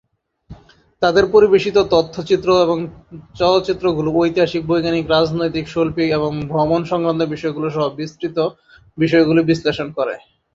তাদের 1.01 1.25
পরিবেশিত 1.35 1.77
তথ্যচিত্র 1.93 2.49
ও 2.61 2.63
চলচ্চিত্রগুলি 3.39 4.09
ঐতিহাসিক, 4.15 4.61
বৈজ্ঞানিক, 4.67 5.05
রাজনৈতিক, 5.07 5.65
শৈল্পিক 5.67 6.09
এবং 6.17 6.31
ভ্রমণ 6.51 6.81
সংক্রান্ত 6.91 7.21
বিষয়গুলি 7.33 7.69
সহ 7.71 7.85
বিস্তৃত 7.99 8.37
বিষয়গুলি 8.97 9.41
বিশ্লেষণ 9.51 9.87
করে। 9.97 10.15